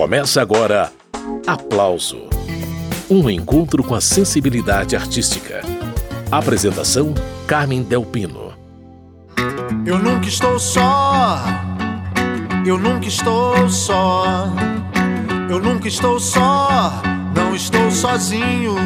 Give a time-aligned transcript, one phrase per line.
[0.00, 0.90] Começa agora
[1.46, 2.22] Aplauso
[3.10, 5.60] um encontro com a sensibilidade artística.
[6.32, 7.12] Apresentação:
[7.46, 8.54] Carmen Delpino.
[9.84, 11.42] Eu nunca estou só.
[12.64, 14.46] Eu nunca estou só.
[15.50, 17.02] Eu nunca estou só.
[17.36, 18.76] Não estou sozinho.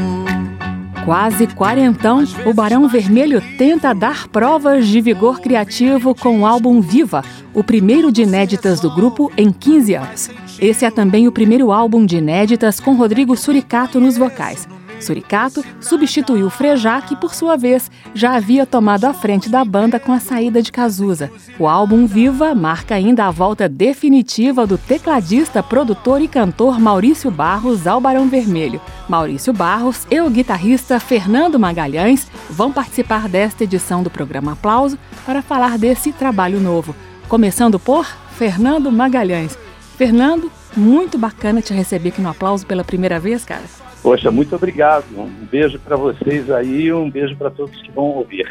[1.04, 7.22] Quase quarentão, o Barão Vermelho tenta dar provas de vigor criativo com o álbum Viva,
[7.52, 10.30] o primeiro de inéditas do grupo em 15 anos.
[10.64, 14.66] Esse é também o primeiro álbum de inéditas com Rodrigo Suricato nos vocais.
[14.98, 20.10] Suricato substituiu Frejá, que por sua vez já havia tomado a frente da banda com
[20.10, 21.30] a saída de Cazuza.
[21.58, 27.86] O álbum Viva marca ainda a volta definitiva do tecladista, produtor e cantor Maurício Barros
[27.86, 28.80] ao Barão Vermelho.
[29.06, 35.42] Maurício Barros e o guitarrista Fernando Magalhães vão participar desta edição do programa Aplauso para
[35.42, 36.96] falar desse trabalho novo.
[37.28, 39.62] Começando por Fernando Magalhães.
[39.94, 43.62] Fernando, muito bacana te receber aqui no Aplauso pela primeira vez, cara.
[44.02, 45.04] Poxa, muito obrigado.
[45.16, 48.46] Um beijo para vocês aí e um beijo para todos que vão ouvir.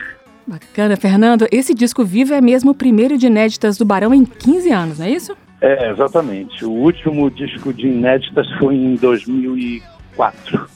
[0.47, 1.47] Bacana, Fernando.
[1.51, 5.05] Esse disco vivo é mesmo o primeiro de inéditas do Barão em 15 anos, não
[5.05, 5.35] é isso?
[5.61, 6.65] É, exatamente.
[6.65, 10.67] O último disco de inéditas foi em 2004.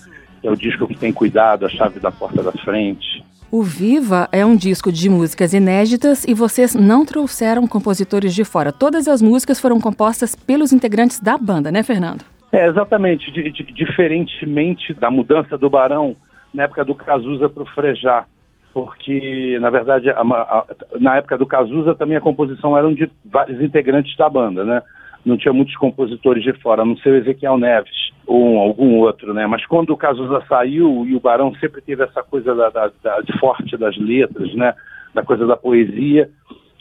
[0.43, 3.25] É o disco que tem cuidado, a chave da porta da frente.
[3.49, 8.73] O Viva é um disco de músicas inéditas e vocês não trouxeram compositores de fora.
[8.73, 12.25] Todas as músicas foram compostas pelos integrantes da banda, né, Fernando?
[12.51, 13.31] É, exatamente.
[13.31, 16.13] D diferentemente da mudança do Barão
[16.53, 18.25] na época do Cazuza para o Frejá.
[18.73, 20.65] Porque, na verdade, a, a,
[20.99, 24.81] na época do Cazuza também a composição era de vários integrantes da banda, né?
[25.25, 29.33] Não tinha muitos compositores de fora, a não ser o Ezequiel Neves ou algum outro,
[29.33, 29.47] né?
[29.47, 33.23] Mas quando o Cazuza saiu e o Barão sempre teve essa coisa da, da, da
[33.39, 34.75] forte das letras, né?
[35.13, 36.29] Da coisa da poesia,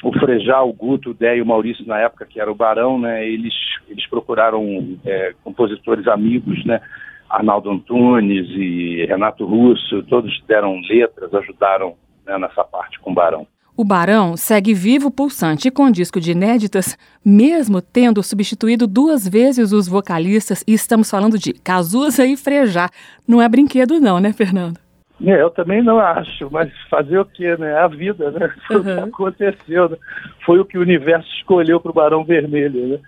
[0.02, 2.98] o Frejá, o Guto, o Dé e o Maurício na época que era o Barão,
[2.98, 3.26] né?
[3.26, 3.54] Eles
[3.88, 6.80] eles procuraram é, compositores amigos, né?
[7.30, 11.94] Arnaldo Antunes e Renato Russo, todos deram letras, ajudaram
[12.24, 13.46] né, nessa parte com o Barão.
[13.78, 19.70] O Barão segue vivo, pulsante e com disco de inéditas, mesmo tendo substituído duas vezes
[19.70, 22.88] os vocalistas, e estamos falando de Cazuza e Frejá.
[23.28, 24.78] Não é brinquedo não, né, Fernando?
[25.22, 27.72] É, eu também não acho, mas fazer o quê, né?
[27.72, 28.50] É a vida, né?
[28.66, 28.80] Foi uhum.
[28.80, 29.96] o que aconteceu, né?
[30.46, 32.98] Foi o que o universo escolheu para o Barão Vermelho, né?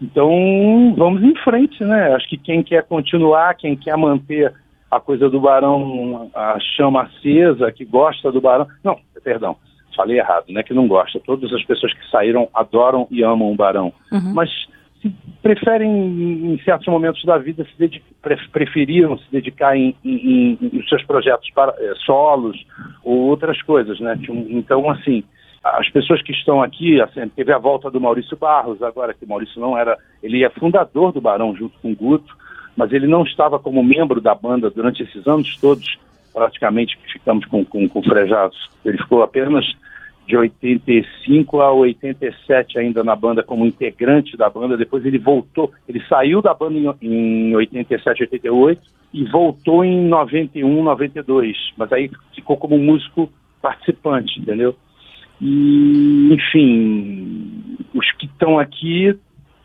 [0.00, 2.14] Então, vamos em frente, né?
[2.14, 4.54] Acho que quem quer continuar, quem quer manter
[4.90, 8.66] a coisa do Barão, a chama acesa, que gosta do Barão...
[8.82, 9.56] Não, perdão,
[9.94, 10.62] falei errado, né?
[10.62, 11.20] Que não gosta.
[11.20, 13.92] Todas as pessoas que saíram adoram e amam o Barão.
[14.12, 14.34] Uhum.
[14.34, 14.50] Mas
[15.42, 18.06] preferem, em certos momentos da vida, se dedicar,
[18.50, 22.56] preferiram se dedicar em, em, em, em seus projetos para, é, solos
[23.02, 24.18] ou outras coisas, né?
[24.48, 25.22] Então, assim,
[25.62, 29.28] as pessoas que estão aqui, assim, teve a volta do Maurício Barros agora, que o
[29.28, 32.34] Maurício não era, ele é fundador do Barão junto com o Guto,
[32.76, 35.98] mas ele não estava como membro da banda durante esses anos todos,
[36.34, 38.58] praticamente que ficamos com, com, com frejados.
[38.84, 39.64] Ele ficou apenas
[40.26, 44.76] de 85 a 87 ainda na banda como integrante da banda.
[44.76, 50.82] Depois ele voltou, ele saiu da banda em, em 87, 88 e voltou em 91,
[50.82, 51.56] 92.
[51.76, 53.30] Mas aí ficou como músico
[53.62, 54.74] participante, entendeu?
[55.40, 59.16] E, enfim, os que estão aqui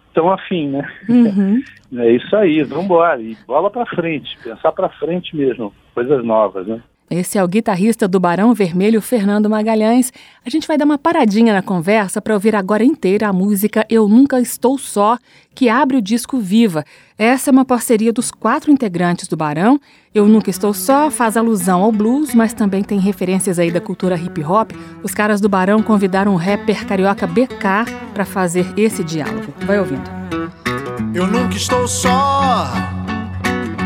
[0.07, 0.87] estão afim, né?
[1.07, 1.63] Uhum.
[1.91, 3.19] É isso aí, vamos embora.
[3.19, 6.81] E bola para frente, pensar para frente mesmo, coisas novas, né?
[7.11, 10.13] Esse é o guitarrista do Barão Vermelho, Fernando Magalhães.
[10.45, 14.07] A gente vai dar uma paradinha na conversa para ouvir agora inteira a música Eu
[14.07, 15.17] Nunca Estou Só,
[15.55, 16.85] que abre o disco Viva.
[17.17, 19.81] Essa é uma parceria dos quatro integrantes do Barão.
[20.13, 24.15] Eu Nunca Estou Só faz alusão ao blues, mas também tem referências aí da cultura
[24.15, 24.71] hip hop.
[25.01, 29.51] Os caras do Barão convidaram o rapper carioca BK para fazer esse diálogo.
[29.65, 30.07] Vai ouvindo.
[31.15, 32.98] Eu nunca estou só.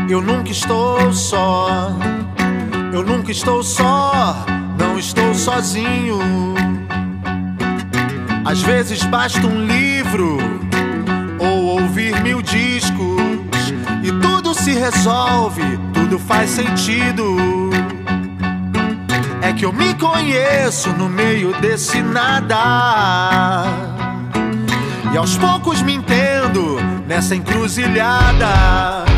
[0.08, 1.90] Eu nunca estou só.
[2.92, 4.44] Eu nunca estou só,
[4.78, 6.18] não estou sozinho.
[8.44, 10.38] Às vezes basta um livro
[11.40, 15.62] ou ouvir mil discos e tudo se resolve,
[15.92, 17.36] tudo faz sentido.
[19.40, 23.64] É que eu me conheço no meio desse nada.
[25.12, 29.13] E aos poucos me entendo nessa encruzilhada.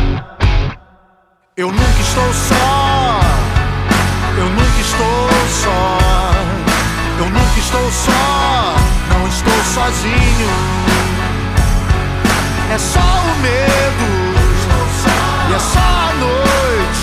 [1.57, 3.19] Eu nunca estou só.
[4.37, 5.97] Eu nunca estou só.
[7.17, 8.75] Eu nunca estou só.
[9.09, 10.49] Não estou sozinho.
[12.71, 14.05] É só o medo.
[15.49, 17.01] E é só a noite.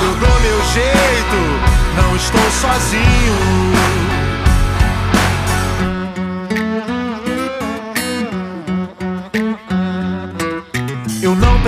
[0.00, 1.38] Eu dou meu jeito.
[2.00, 3.68] Não estou sozinho.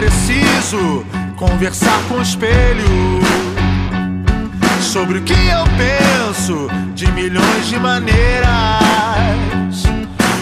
[0.01, 1.05] preciso
[1.41, 2.85] conversar com o espelho
[4.83, 8.45] sobre o que eu penso de milhões de maneiras.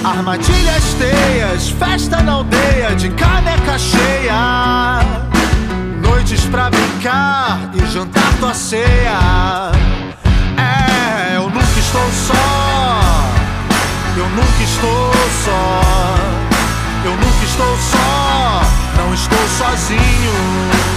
[0.02, 4.98] Armadilhas, teias, festa na aldeia de caneca cheia.
[6.02, 9.70] Noites pra brincar e jantar tua ceia.
[10.56, 12.34] É, eu nunca estou só.
[14.16, 15.12] Eu nunca estou
[15.44, 16.27] só.
[17.08, 18.60] Eu nunca estou só.
[18.98, 20.32] Não estou sozinho.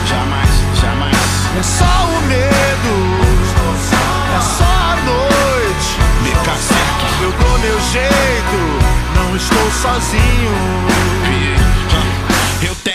[0.05, 0.49] Jamais,
[0.81, 1.15] jamais.
[1.57, 2.93] É só o medo.
[4.35, 5.99] É só a noite.
[7.21, 8.59] Eu dou meu jeito.
[9.15, 10.51] Não estou sozinho.
[12.61, 12.90] Eu tenho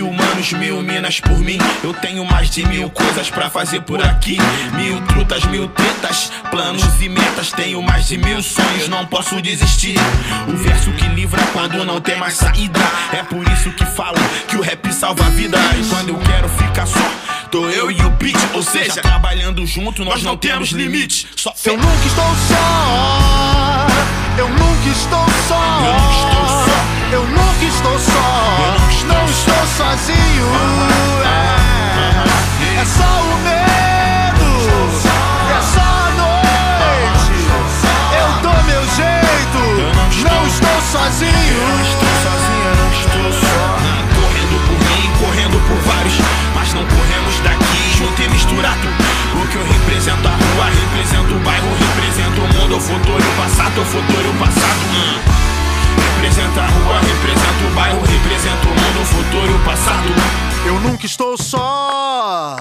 [0.00, 1.58] mil manos, mil minas por mim.
[1.84, 4.38] Eu tenho mais de mil coisas pra fazer por aqui.
[4.74, 7.52] Mil trutas, mil tetas, planos e metas.
[7.52, 9.98] Tenho mais de mil sonhos, não posso desistir.
[10.48, 12.80] O verso que livra quando não tem mais saída.
[13.12, 15.60] É por isso que falam que o rap salva vidas.
[15.90, 17.10] Quando eu quero ficar só.
[17.50, 21.26] Tô eu e o beat, ou seja, trabalhando junto, nós não temos limite.
[21.36, 23.86] Só Eu nunca estou só.
[24.38, 25.60] Eu nunca estou só.
[25.84, 26.99] Eu nunca estou só.
[27.12, 28.76] Eu nunca estou só.
[29.06, 30.46] Não estou sozinho.
[31.24, 34.50] É, é só o medo.
[35.50, 37.32] É só a noite.
[38.16, 39.60] Eu dou meu jeito.
[40.28, 41.32] Não estou- sozinho.
[41.32, 43.78] Não estou sozinho, eu não estou só.
[44.20, 46.14] Correndo por mim, correndo por vários,
[46.54, 48.88] mas não corremos daqui junto e misturado.
[49.34, 53.26] O que eu represento a rua, represento o bairro, represento o mundo, o futuro e
[53.28, 54.80] o passado, o futuro e o passado.
[54.94, 55.49] Hum.
[56.20, 60.08] Representa a rua, representa o bairro, representa o mundo, o futuro e o passado.
[60.66, 62.58] Eu nunca estou só.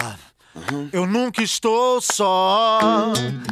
[0.94, 3.12] Eu nunca estou só.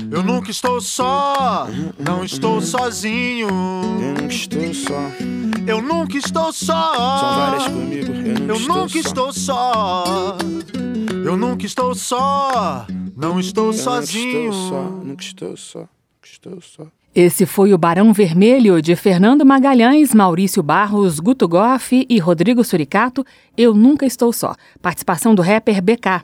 [0.09, 1.67] Eu nunca estou só.
[1.99, 3.49] Não estou sozinho.
[3.49, 5.11] Eu nunca estou só.
[5.67, 6.93] Eu nunca estou só.
[7.19, 8.13] São várias comigo,
[8.47, 10.37] eu nunca estou só.
[11.25, 12.87] Eu nunca estou só.
[13.13, 14.53] Não estou sozinho.
[14.53, 15.89] nunca estou só, nunca estou só, nunca
[16.23, 16.87] estou só.
[17.19, 23.25] Esse foi o Barão Vermelho de Fernando Magalhães, Maurício Barros, Guto Goff e Rodrigo Suricato.
[23.57, 24.53] Eu Nunca Estou Só.
[24.83, 26.21] Participação do rapper BK.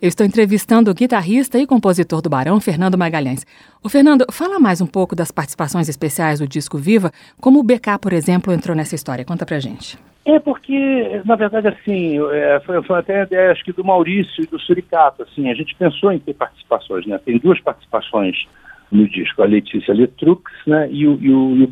[0.00, 3.44] Eu estou entrevistando o guitarrista e compositor do Barão, Fernando Magalhães.
[3.82, 7.10] O Fernando, fala mais um pouco das participações especiais do disco Viva,
[7.40, 9.24] como o BK, por exemplo, entrou nessa história.
[9.24, 9.98] Conta pra gente.
[10.24, 14.44] É porque, na verdade, assim, é, foi, foi até a ideia, acho que do Maurício
[14.44, 17.18] e do Suricato, assim, a gente pensou em ter participações, né?
[17.18, 18.46] Tem duas participações
[18.90, 21.68] no disco, a Letícia Letrux, né, e o, e o, e o.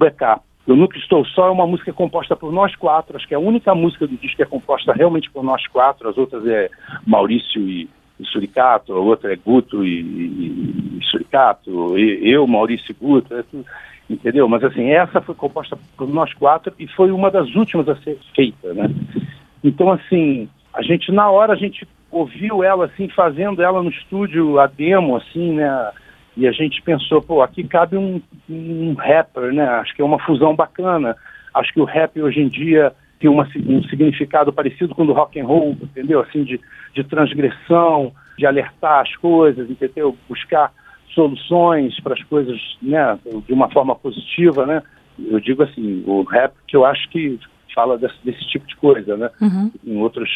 [0.66, 3.40] Eu Nunca Estou Só é uma música composta por nós quatro, acho que é a
[3.40, 6.70] única música do disco que é composta realmente por nós quatro, as outras é
[7.06, 7.88] Maurício e,
[8.18, 13.34] e Suricato, a outra é Guto e, e, e Suricato, e, eu, Maurício e Guto,
[13.34, 13.64] é tudo,
[14.08, 14.48] entendeu?
[14.48, 18.18] Mas assim, essa foi composta por nós quatro e foi uma das últimas a ser
[18.34, 18.88] feita, né?
[19.62, 24.58] Então assim, a gente na hora a gente ouviu ela assim fazendo ela no estúdio
[24.58, 25.90] a demo assim, né?
[26.36, 29.64] E a gente pensou, pô, aqui cabe um, um rapper, né?
[29.64, 31.16] Acho que é uma fusão bacana.
[31.54, 35.12] Acho que o rap hoje em dia tem uma, um significado parecido com o do
[35.12, 36.20] rock and roll, entendeu?
[36.20, 36.60] Assim de,
[36.92, 40.16] de transgressão, de alertar as coisas, entendeu?
[40.28, 40.72] Buscar
[41.14, 43.18] soluções para as coisas, né?
[43.46, 44.82] De uma forma positiva, né?
[45.18, 47.38] Eu digo assim, o rap que eu acho que
[47.72, 49.30] fala desse, desse tipo de coisa, né?
[49.40, 49.70] Uhum.
[49.84, 50.30] Em outros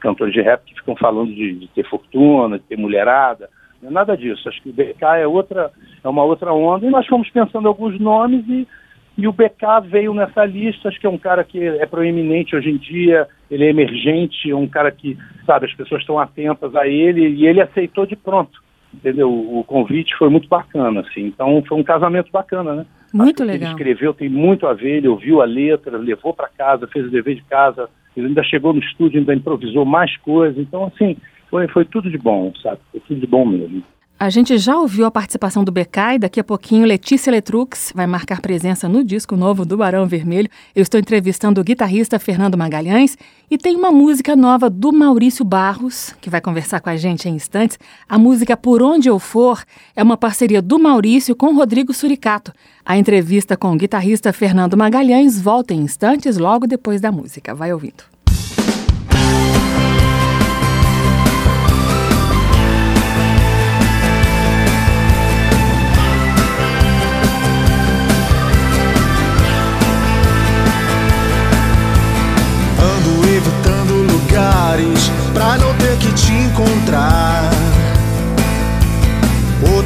[0.00, 3.48] cantores de rap que ficam falando de, de ter fortuna, de ter mulherada,
[3.90, 4.48] nada disso.
[4.48, 5.70] Acho que o BK é outra,
[6.02, 6.86] é uma outra onda.
[6.86, 8.66] E nós fomos pensando alguns nomes e,
[9.18, 10.88] e o BK veio nessa lista.
[10.88, 14.56] Acho que é um cara que é proeminente hoje em dia, ele é emergente, é
[14.56, 18.60] um cara que, sabe, as pessoas estão atentas a ele e ele aceitou de pronto.
[18.94, 19.30] Entendeu?
[19.30, 21.22] O convite foi muito bacana, assim.
[21.26, 22.86] Então foi um casamento bacana, né?
[23.12, 23.70] Muito legal.
[23.70, 27.10] Ele escreveu tem muito a ver, ele ouviu a letra, levou para casa, fez o
[27.10, 30.58] dever de casa, ele ainda chegou no estúdio, ainda improvisou mais coisas.
[30.58, 31.16] Então, assim,
[31.52, 32.80] foi, foi tudo de bom, sabe?
[32.90, 33.84] Foi tudo de bom mesmo.
[34.18, 35.72] A gente já ouviu a participação do
[36.14, 40.48] e daqui a pouquinho Letícia Letrux vai marcar presença no disco novo do Barão Vermelho.
[40.74, 43.18] Eu estou entrevistando o guitarrista Fernando Magalhães
[43.50, 47.34] e tem uma música nova do Maurício Barros, que vai conversar com a gente em
[47.34, 47.78] instantes.
[48.08, 49.62] A música Por Onde Eu For
[49.94, 52.52] é uma parceria do Maurício com Rodrigo Suricato.
[52.86, 57.54] A entrevista com o guitarrista Fernando Magalhães volta em instantes logo depois da música.
[57.54, 58.11] Vai ouvindo.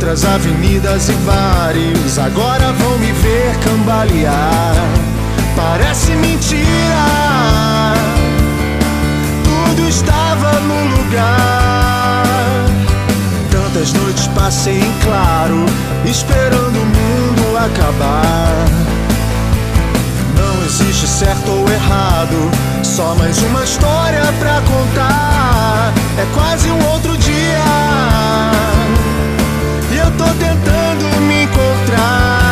[0.07, 4.75] outras avenidas e bares agora vão me ver cambalear.
[5.57, 6.63] Parece mentira,
[9.43, 12.25] tudo estava no lugar.
[13.51, 15.67] Tantas noites passei em claro,
[16.05, 18.65] esperando o mundo acabar.
[20.39, 22.51] Não existe certo ou errado,
[22.85, 25.93] só mais uma história pra contar.
[26.17, 28.16] É quase um outro dia
[30.17, 32.47] tô tentando me encontrar.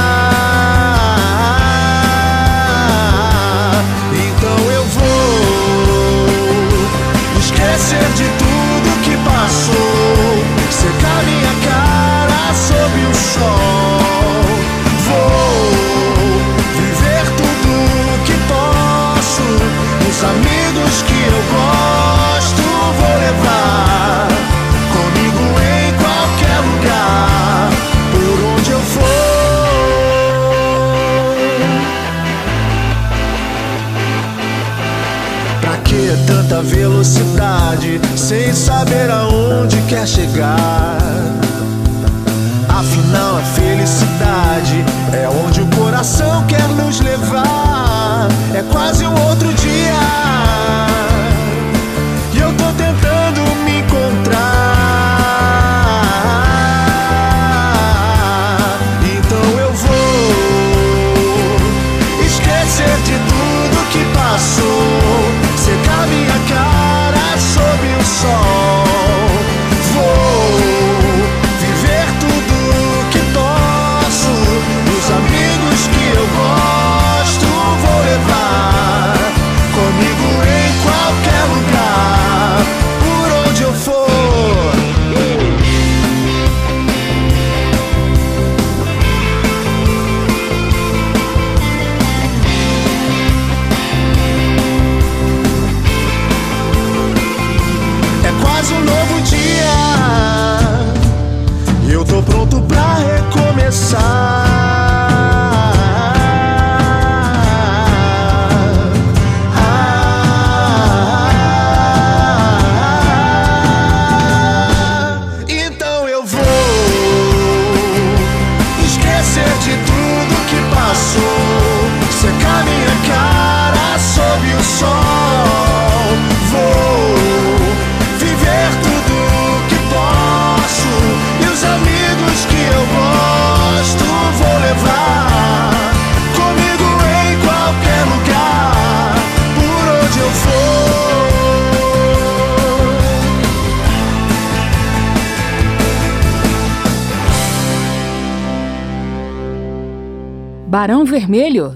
[7.38, 13.63] esquecer de tudo que passou, secar minha cara sob o sol.
[36.34, 38.00] Tanta velocidade?
[38.16, 40.98] sem saber aonde quer chegar.
[42.68, 48.28] Afinal, a felicidade é onde o coração quer nos levar.
[48.52, 50.43] É quase um outro dia.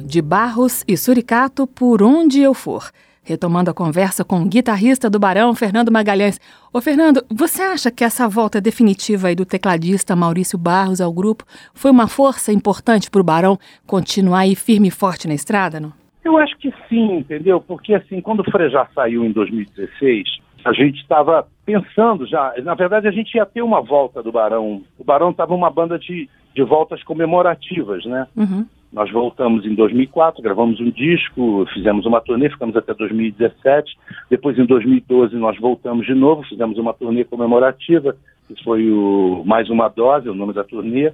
[0.09, 2.91] De Barros e Suricato, por onde eu for.
[3.23, 6.41] Retomando a conversa com o guitarrista do Barão, Fernando Magalhães.
[6.73, 11.45] Ô Fernando, você acha que essa volta definitiva aí do tecladista Maurício Barros ao grupo
[11.75, 15.93] foi uma força importante para o Barão continuar aí firme e forte na estrada, não?
[16.25, 17.61] Eu acho que sim, entendeu?
[17.61, 20.27] Porque assim, quando o Frejá saiu em 2016,
[20.65, 24.83] a gente estava pensando já, na verdade a gente ia ter uma volta do Barão.
[24.99, 28.27] O Barão estava uma banda de, de voltas comemorativas, né?
[28.35, 28.67] Uhum.
[28.93, 33.97] Nós voltamos em 2004, gravamos um disco, fizemos uma turnê, ficamos até 2017.
[34.31, 38.17] Depois, em 2012, nós voltamos de novo, fizemos uma turnê comemorativa,
[38.47, 41.13] que foi o Mais Uma Dose, o nome da turnê.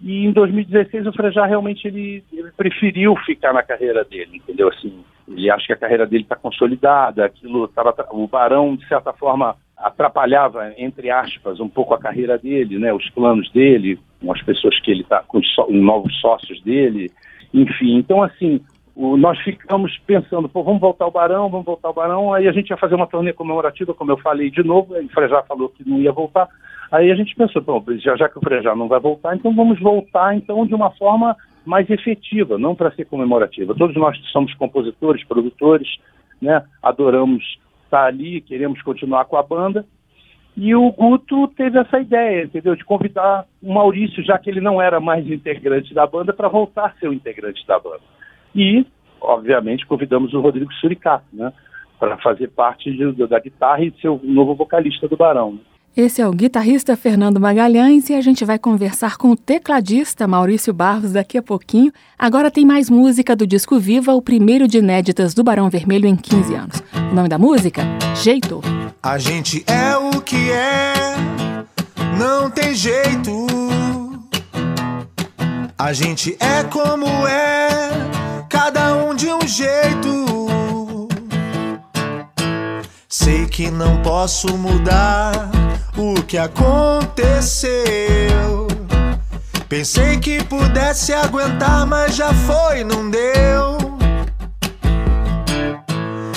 [0.00, 4.68] E em 2016 o Frejá realmente ele, ele, preferiu ficar na carreira dele, entendeu?
[4.68, 4.92] Assim,
[5.26, 9.56] ele acha que a carreira dele está consolidada, aquilo tava, o Barão, de certa forma,
[9.76, 14.78] atrapalhava, entre aspas, um pouco a carreira dele, né, os planos dele, com as pessoas
[14.80, 17.10] que ele está, com os novos sócios dele,
[17.52, 17.96] enfim.
[17.96, 18.60] Então, assim,
[18.94, 22.52] o, nós ficamos pensando, pô, vamos voltar ao Barão, vamos voltar ao Barão, aí a
[22.52, 25.86] gente ia fazer uma turnê comemorativa, como eu falei de novo, o Frejá falou que
[25.86, 26.48] não ia voltar,
[26.90, 29.78] aí a gente pensou, bom, já, já que o Frejá não vai voltar, então vamos
[29.78, 33.74] voltar, então, de uma forma mais efetiva, não para ser comemorativa.
[33.74, 35.88] Todos nós somos compositores, produtores,
[36.40, 37.58] né, adoramos
[37.96, 39.84] estar ali, queremos continuar com a banda.
[40.56, 42.74] E o Guto teve essa ideia, entendeu?
[42.74, 46.86] De convidar o Maurício, já que ele não era mais integrante da banda, para voltar
[46.86, 48.00] a ser o integrante da banda.
[48.54, 48.86] E,
[49.20, 51.52] obviamente, convidamos o Rodrigo Suricato, né?
[51.98, 55.58] Para fazer parte de, da guitarra e ser o novo vocalista do Barão.
[55.96, 60.70] Esse é o guitarrista Fernando Magalhães e a gente vai conversar com o tecladista Maurício
[60.70, 61.90] Barros daqui a pouquinho.
[62.18, 66.14] Agora tem mais música do disco Viva, o primeiro de inéditas do Barão Vermelho em
[66.14, 66.82] 15 anos.
[67.10, 67.82] O nome da música?
[68.14, 68.60] Jeito.
[69.02, 70.92] A gente é o que é,
[72.18, 73.46] não tem jeito.
[75.78, 77.88] A gente é como é,
[78.50, 80.45] cada um de um jeito.
[83.18, 85.32] Sei que não posso mudar
[85.96, 87.72] o que aconteceu.
[89.70, 93.78] Pensei que pudesse aguentar, mas já foi, não deu.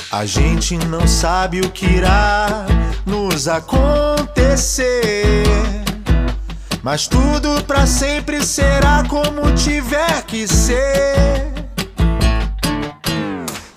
[0.10, 2.66] A gente não sabe o que irá
[3.06, 5.44] nos acontecer.
[6.82, 11.52] Mas tudo pra sempre será como tiver que ser.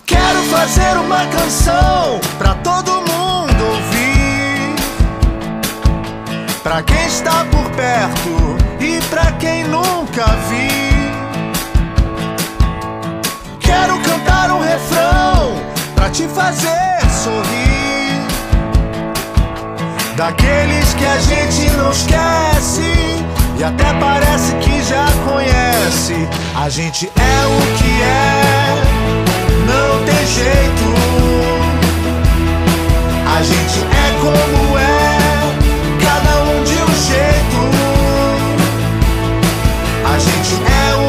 [0.05, 2.82] Quero fazer uma canção pra todo
[6.63, 10.69] Pra quem está por perto e pra quem nunca vi.
[13.59, 15.61] Quero cantar um refrão
[15.93, 18.23] pra te fazer sorrir.
[20.15, 23.25] Daqueles que a gente não esquece
[23.57, 26.29] e até parece que já conhece.
[26.55, 28.83] A gente é o que é,
[29.67, 30.93] não tem jeito.
[33.37, 34.92] A gente é como é,
[40.13, 41.02] A gente é o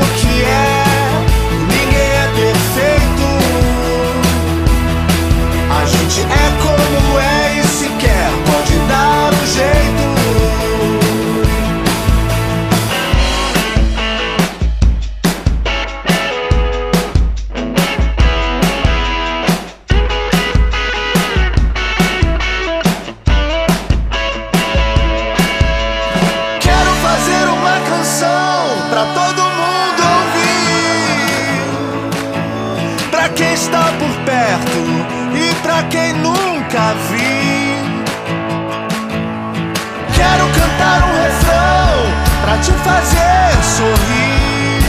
[42.84, 44.82] fazer sorrir.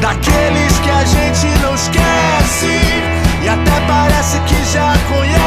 [0.00, 2.80] Daqueles que a gente não esquece
[3.42, 5.40] e até parece que já conhece.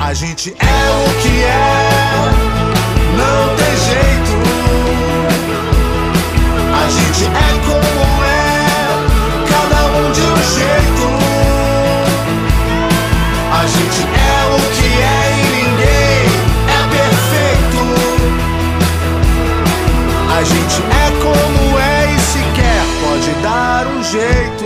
[0.00, 1.69] A gente é o que é,
[24.10, 24.64] jeito.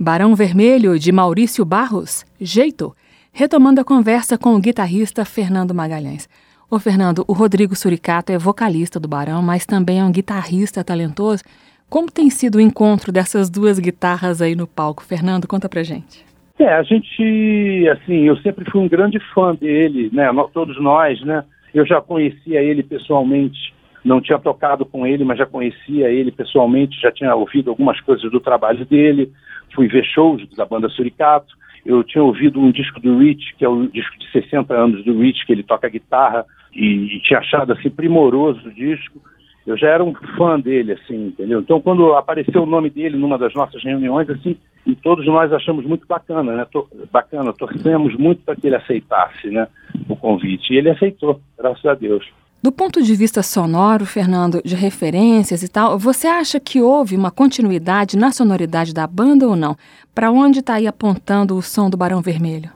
[0.00, 2.96] Barão Vermelho, de Maurício Barros, Jeito,
[3.30, 6.28] retomando a conversa com o guitarrista Fernando Magalhães.
[6.68, 11.44] Ô Fernando, o Rodrigo Suricato é vocalista do Barão, mas também é um guitarrista talentoso.
[11.88, 15.04] Como tem sido o encontro dessas duas guitarras aí no palco?
[15.04, 16.27] Fernando, conta pra gente.
[16.58, 20.30] É, a gente, assim, eu sempre fui um grande fã dele, né?
[20.32, 21.44] Nós- Todos nós, né?
[21.72, 23.72] Eu já conhecia ele pessoalmente,
[24.04, 28.28] não tinha tocado com ele, mas já conhecia ele pessoalmente, já tinha ouvido algumas coisas
[28.30, 29.30] do trabalho dele,
[29.74, 31.56] fui ver shows da banda Suricato.
[31.86, 35.18] Eu tinha ouvido um disco do Rich, que é o disco de 60 anos do
[35.20, 36.44] Rich, que ele toca guitarra,
[36.74, 39.20] e, e tinha achado assim primoroso o disco.
[39.66, 41.60] Eu já era um fã dele, assim, entendeu?
[41.60, 45.84] Então, quando apareceu o nome dele numa das nossas reuniões, assim, e todos nós achamos
[45.84, 46.66] muito bacana, né?
[47.12, 49.66] Bacana, torcemos muito para que ele aceitasse, né,
[50.08, 50.72] o convite.
[50.72, 52.26] E ele aceitou, graças a Deus.
[52.62, 57.30] Do ponto de vista sonoro, Fernando, de referências e tal, você acha que houve uma
[57.30, 59.76] continuidade na sonoridade da banda ou não?
[60.14, 62.70] Para onde está aí apontando o som do Barão Vermelho?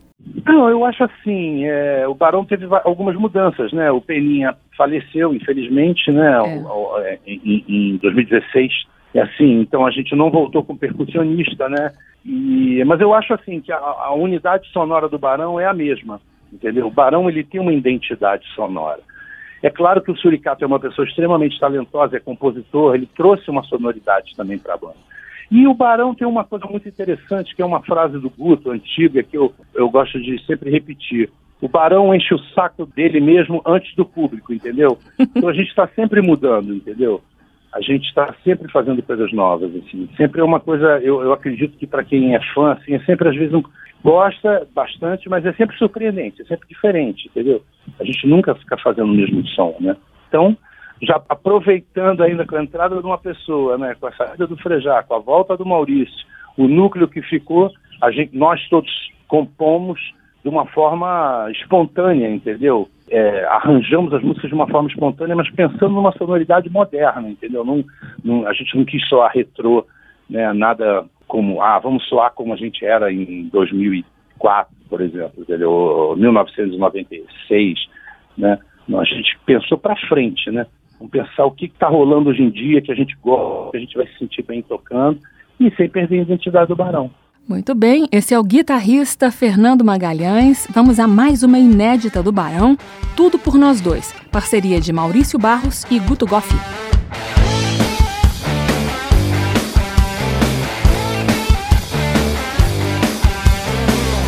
[0.46, 3.90] Não, eu acho assim, é, o Barão teve algumas mudanças, né?
[3.90, 6.32] O Peninha faleceu, infelizmente, né?
[6.34, 8.72] ao- ao- é, em, em 2016.
[9.14, 11.92] É assim, então a gente não voltou com percussionista, né?
[12.25, 16.20] E, mas eu acho assim que a, a unidade sonora do Barão é a mesma,
[16.53, 16.87] entendeu?
[16.87, 19.01] O Barão ele tem uma identidade sonora.
[19.62, 23.62] É claro que o Suricato é uma pessoa extremamente talentosa, é compositor, ele trouxe uma
[23.64, 24.96] sonoridade também para a banda.
[25.51, 29.22] E o Barão tem uma coisa muito interessante, que é uma frase do Guto, antiga,
[29.22, 31.31] que eu, eu gosto de sempre repetir.
[31.61, 34.98] O Barão enche o saco dele mesmo antes do público, entendeu?
[35.18, 37.20] Então a gente está sempre mudando, entendeu?
[37.72, 40.08] A gente está sempre fazendo coisas novas, assim.
[40.16, 43.28] Sempre é uma coisa, eu, eu acredito que para quem é fã, assim, é sempre
[43.28, 43.62] às vezes um,
[44.04, 47.62] gosta bastante, mas é sempre surpreendente, é sempre diferente, entendeu?
[47.98, 49.96] A gente nunca fica fazendo o mesmo som, né?
[50.28, 50.56] Então,
[51.00, 55.02] já aproveitando ainda com a entrada de uma pessoa, né, com a saída do Frejá,
[55.02, 58.90] com a volta do Maurício, o núcleo que ficou, a gente, nós todos
[59.26, 60.00] compomos
[60.42, 62.88] de uma forma espontânea, entendeu?
[63.09, 67.64] É, arranjamos as músicas de uma forma espontânea, mas pensando numa sonoridade moderna, entendeu?
[67.64, 67.85] Não,
[68.24, 69.87] não, a gente não quis soar retrô,
[70.28, 75.70] né, nada como, ah, vamos soar como a gente era em 2004, por exemplo, entendeu?
[75.70, 77.78] Ou 1996,
[78.37, 78.59] né?
[78.94, 80.66] A gente pensou para frente, né?
[80.98, 83.81] Vamos pensar o que está rolando hoje em dia, que a gente gosta, que a
[83.81, 85.18] gente vai se sentir bem tocando,
[85.59, 87.11] e sem perder a identidade do Barão.
[87.48, 90.64] Muito bem, esse é o guitarrista Fernando Magalhães.
[90.72, 92.78] Vamos a mais uma inédita do Barão,
[93.16, 96.55] Tudo por Nós Dois, parceria de Maurício Barros e Guto Goffi.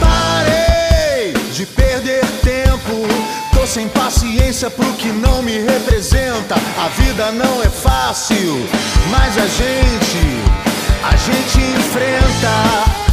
[0.01, 3.07] Parei de perder tempo,
[3.55, 6.57] tô sem paciência pro que não me representa.
[6.57, 8.57] A vida não é fácil,
[9.11, 10.21] mas a gente,
[11.05, 13.04] a gente enfrenta.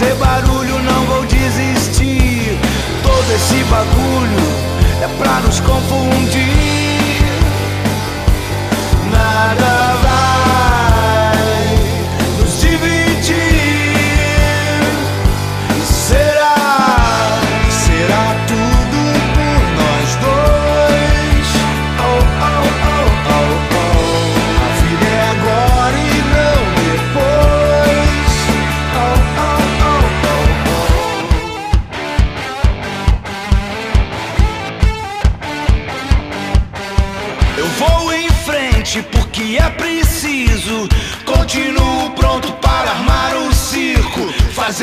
[0.00, 2.58] Fazer barulho, não vou desistir.
[3.02, 6.69] Todo esse bagulho é pra nos confundir.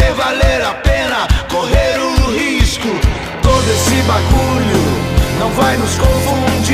[0.07, 2.87] Fazer valer a pena, correr o risco.
[3.41, 6.66] Todo esse bagulho não vai nos confundir.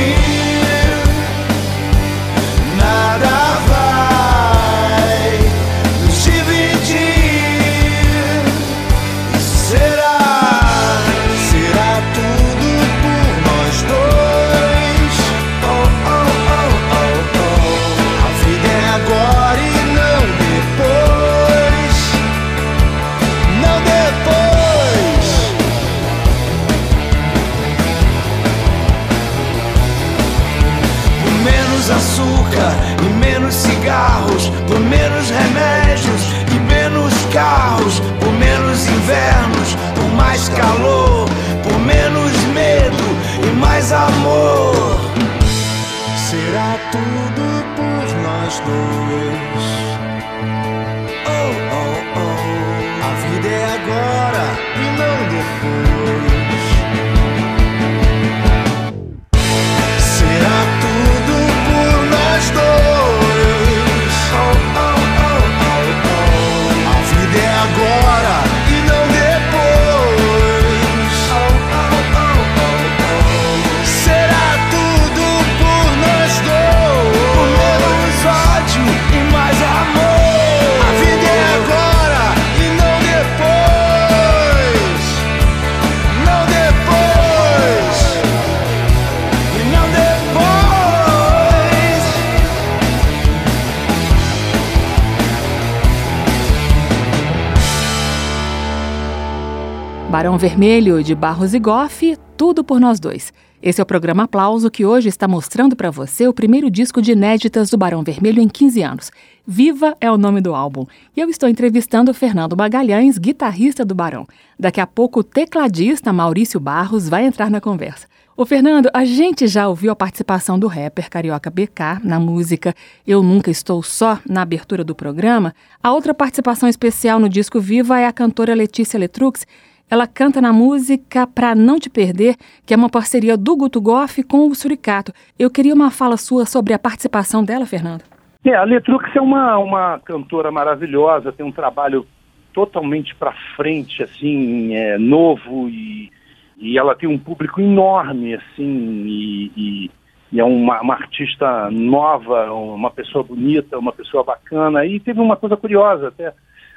[100.43, 103.31] Vermelho de Barros e Goff, tudo por nós dois.
[103.61, 107.13] Esse é o programa Aplauso que hoje está mostrando para você o primeiro disco de
[107.13, 109.11] inéditas do Barão Vermelho em 15 anos.
[109.47, 110.85] Viva é o nome do álbum.
[111.15, 114.27] E eu estou entrevistando Fernando Magalhães, guitarrista do Barão.
[114.59, 118.05] Daqui a pouco o tecladista Maurício Barros vai entrar na conversa.
[118.35, 122.75] Ô Fernando, a gente já ouviu a participação do rapper carioca BK na música
[123.07, 125.55] Eu Nunca Estou Só, na abertura do programa.
[125.81, 129.45] A outra participação especial no disco Viva é a cantora Letícia Letrux.
[129.93, 134.23] Ela canta na música Pra Não Te Perder, que é uma parceria do Guto Goff
[134.23, 135.13] com o Suricato.
[135.37, 138.01] Eu queria uma fala sua sobre a participação dela, Fernando.
[138.43, 142.07] É, a Letrux é uma, uma cantora maravilhosa, tem um trabalho
[142.55, 146.11] totalmente para frente, assim, é, novo e,
[146.57, 149.91] e ela tem um público enorme, assim, e, e,
[150.31, 154.87] e é uma, uma artista nova, uma pessoa bonita, uma pessoa bacana.
[154.87, 156.33] E teve uma coisa curiosa até.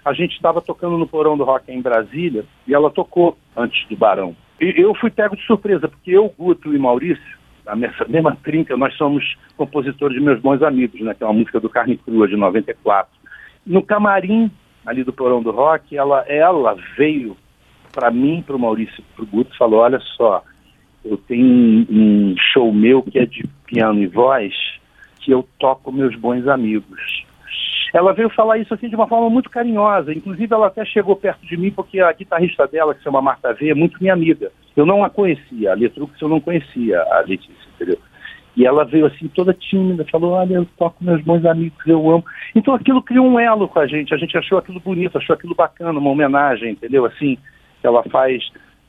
[0.06, 3.96] A gente estava tocando no Porão do Rock em Brasília e ela tocou antes do
[3.96, 4.36] Barão.
[4.60, 8.76] E eu fui pego de surpresa, porque eu, Guto e Maurício, a mesma, mesma trinca,
[8.76, 12.28] nós somos compositores de Meus Bons Amigos, né, que é uma música do Carne Crua,
[12.28, 13.12] de 94.
[13.66, 14.48] No camarim,
[14.86, 17.36] ali do Porão do Rock, ela, ela veio
[17.92, 20.44] para mim, para o Maurício e para o Guto, falou, olha só,
[21.04, 24.54] eu tenho um, um show meu que é de piano e voz,
[25.18, 27.26] que eu toco Meus Bons Amigos.
[27.94, 30.12] Ela veio falar isso assim de uma forma muito carinhosa.
[30.12, 33.52] Inclusive, ela até chegou perto de mim, porque a guitarrista dela, que se chama Marta
[33.52, 34.50] V, é muito minha amiga.
[34.76, 37.98] Eu não a conhecia, a Letrux eu não conhecia, a Letícia, entendeu?
[38.56, 42.24] E ela veio assim toda tímida, falou, olha, eu toco meus bons amigos, eu amo.
[42.54, 45.54] Então aquilo criou um elo com a gente, a gente achou aquilo bonito, achou aquilo
[45.54, 47.04] bacana, uma homenagem, entendeu?
[47.04, 47.36] Assim,
[47.80, 48.42] que ela faz,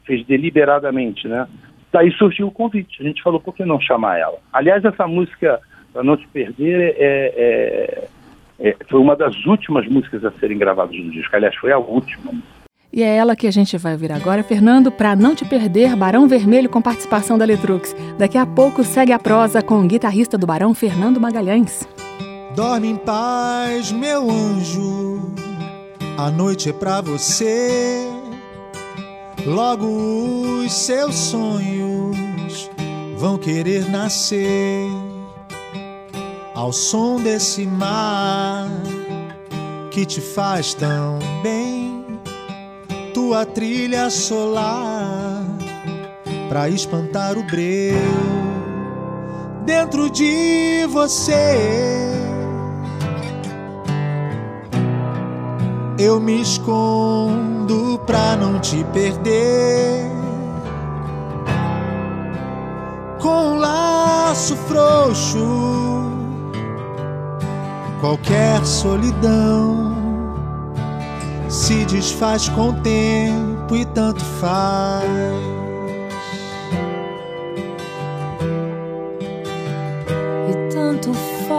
[0.05, 1.45] fez deliberadamente, né?
[1.91, 4.37] Daí surgiu o convite, a gente falou, por que não chamar ela?
[4.53, 5.59] Aliás, essa música,
[5.91, 8.07] Pra Não Te Perder, é, é,
[8.59, 12.33] é, foi uma das últimas músicas a serem gravadas no disco, aliás, foi a última
[12.91, 16.27] e é ela que a gente vai ouvir agora, Fernando, para não te perder, Barão
[16.27, 17.95] Vermelho com participação da Letrux.
[18.17, 21.87] Daqui a pouco segue a prosa com o guitarrista do Barão, Fernando Magalhães.
[22.55, 25.31] Dorme em paz, meu anjo.
[26.17, 28.07] A noite é pra você.
[29.45, 32.71] Logo os seus sonhos
[33.17, 34.89] vão querer nascer
[36.57, 38.67] ao som desse mar
[39.91, 42.03] que te faz tão bem
[43.13, 45.45] tua trilha solar
[46.49, 47.95] para espantar o breu
[49.67, 52.09] dentro de você.
[55.99, 60.07] Eu me escondo pra não te perder.
[63.21, 66.16] Com um laço frouxo,
[67.99, 69.95] qualquer solidão
[71.49, 75.03] se desfaz com o tempo e tanto faz.
[80.49, 81.13] E tanto
[81.47, 81.57] faz.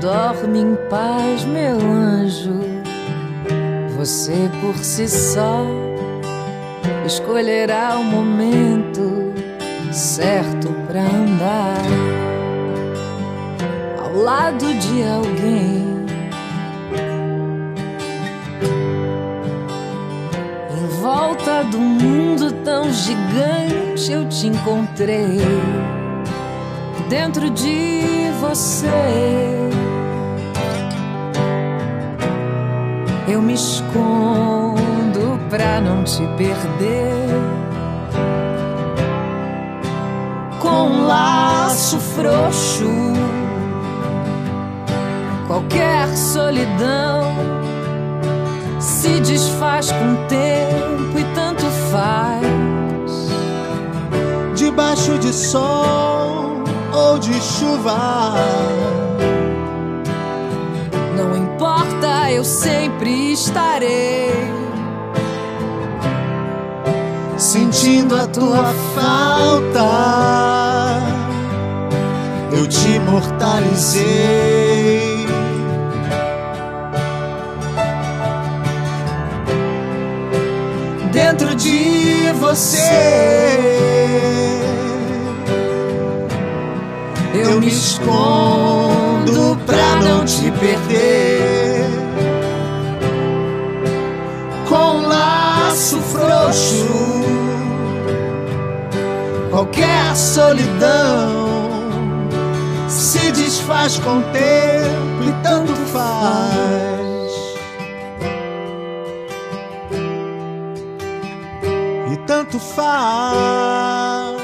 [0.00, 2.54] Dorme em paz, meu anjo.
[3.96, 5.64] Você por si só
[7.06, 9.34] escolherá o momento
[9.92, 11.82] certo pra andar
[13.98, 15.84] ao lado de alguém.
[20.70, 25.40] Em volta do mundo tão gigante eu te encontrei
[27.08, 28.88] dentro de você.
[33.28, 34.63] Eu me escondo
[35.54, 37.28] pra não te perder
[40.58, 42.90] com um laço frouxo.
[45.46, 47.36] Qualquer solidão
[48.80, 53.28] se desfaz com o tempo e tanto faz.
[54.56, 58.34] Debaixo de sol ou de chuva.
[61.16, 64.63] Não importa, eu sempre estarei
[67.54, 69.80] sentindo a tua falta.
[72.50, 74.02] Eu te imortalizei.
[81.12, 82.90] Dentro de você,
[87.34, 91.86] eu me escondo pra não te perder.
[94.68, 97.23] Com laço frouxo
[99.64, 101.80] qualquer solidão
[102.88, 107.32] se desfaz com o tempo e tanto faz.
[112.12, 114.34] E tanto faz.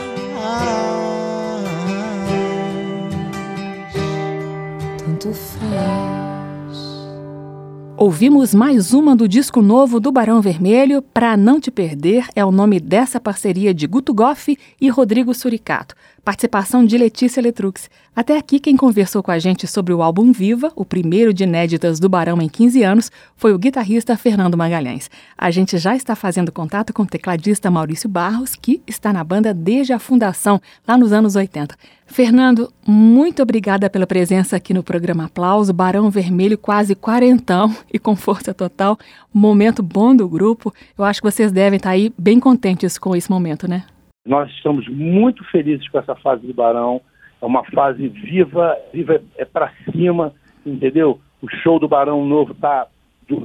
[4.98, 6.09] Tanto faz.
[8.02, 12.50] Ouvimos mais uma do disco novo do Barão Vermelho, Pra Não Te Perder, é o
[12.50, 15.94] nome dessa parceria de Guto Goff e Rodrigo Suricato.
[16.24, 17.88] Participação de Letícia Letrux.
[18.14, 21.98] Até aqui, quem conversou com a gente sobre o álbum Viva, o primeiro de inéditas
[21.98, 25.10] do Barão em 15 anos, foi o guitarrista Fernando Magalhães.
[25.38, 29.54] A gente já está fazendo contato com o tecladista Maurício Barros, que está na banda
[29.54, 31.74] desde a fundação, lá nos anos 80.
[32.06, 35.72] Fernando, muito obrigada pela presença aqui no programa Aplauso.
[35.72, 38.98] Barão Vermelho, quase quarentão e com força total.
[39.32, 40.74] Momento bom do grupo.
[40.98, 43.84] Eu acho que vocês devem estar aí bem contentes com esse momento, né?
[44.24, 47.00] Nós estamos muito felizes com essa fase do Barão.
[47.40, 50.32] É uma fase viva, viva é para cima,
[50.64, 51.20] entendeu?
[51.40, 52.86] O show do Barão Novo tá,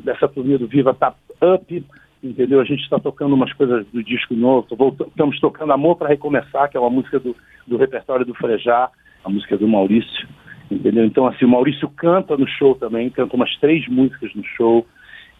[0.04, 1.86] dessa turnê do Viva tá up
[2.28, 2.60] entendeu?
[2.60, 4.68] A gente está tocando umas coisas do disco novo,
[5.08, 7.36] estamos tocando Amor para Recomeçar, que é uma música do,
[7.68, 8.90] do repertório do Frejá,
[9.24, 10.28] a música do Maurício,
[10.70, 11.06] entendeu?
[11.06, 14.86] Então, assim, o Maurício canta no show também, canta umas três músicas no show,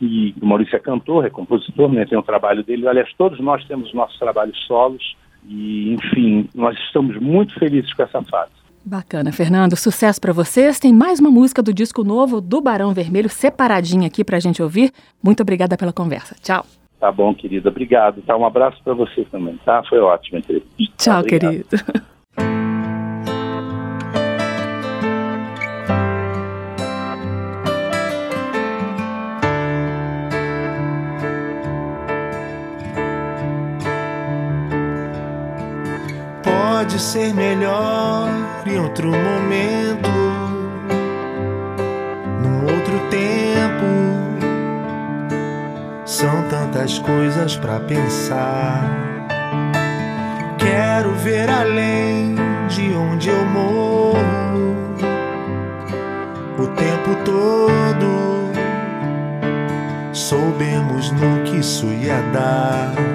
[0.02, 2.06] e o Maurício é cantor, é compositor, né?
[2.06, 5.16] tem o trabalho dele, aliás, todos nós temos nossos trabalhos solos,
[5.48, 8.52] e, enfim, nós estamos muito felizes com essa fase.
[8.86, 9.76] Bacana, Fernando.
[9.76, 10.80] Sucesso para vocês.
[10.80, 14.62] Tem mais uma música do disco novo do Barão Vermelho separadinha aqui para a gente
[14.62, 14.92] ouvir.
[15.24, 16.36] Muito obrigada pela conversa.
[16.42, 16.64] Tchau.
[17.00, 17.70] Tá bom, querida.
[17.70, 18.22] Obrigado.
[18.22, 19.84] Tá, um abraço para você também, tá?
[19.90, 20.96] Foi ótimo a entrevista.
[20.98, 21.66] Tchau, tá, querido.
[36.78, 38.28] Pode ser melhor
[38.66, 40.10] em outro momento,
[42.44, 43.86] num outro tempo.
[46.04, 48.84] São tantas coisas para pensar.
[50.58, 52.36] Quero ver além
[52.68, 54.76] de onde eu morro
[56.60, 58.52] o tempo todo.
[60.12, 63.15] Soubemos no que isso ia dar.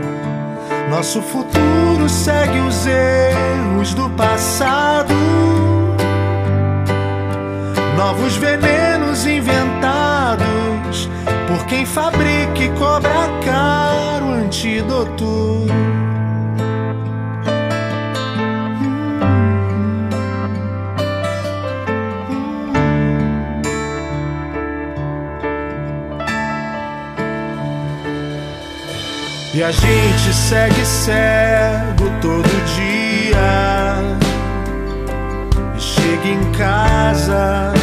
[0.91, 5.15] Nosso futuro segue os erros do passado.
[7.97, 11.09] Novos venenos inventados
[11.47, 15.65] por quem fabrica e cobra caro antídoto.
[29.61, 33.95] E a gente segue cego todo dia.
[35.77, 37.75] E chega em casa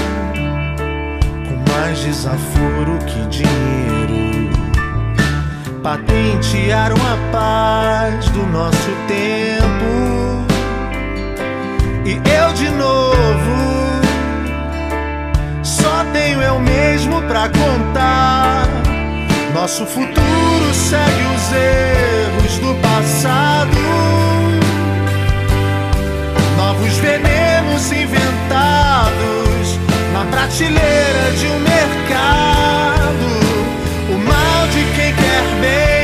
[1.48, 4.50] com mais desaforo que dinheiro.
[5.84, 10.48] Patentearam a paz do nosso tempo.
[12.04, 14.02] E eu de novo
[15.62, 18.67] só tenho eu mesmo pra contar
[19.62, 23.76] nosso futuro segue os erros do passado.
[26.56, 29.80] Novos venenos inventados
[30.14, 33.30] na prateleira de um mercado.
[34.14, 35.97] O mal de quem quer bem,